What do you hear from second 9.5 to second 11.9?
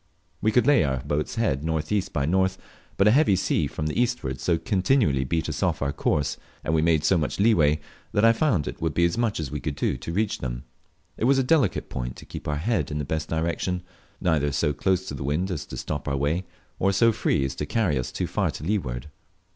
we could do to reach them. It was a delicate